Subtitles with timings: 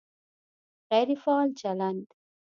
[0.91, 2.07] غیر فعال چلند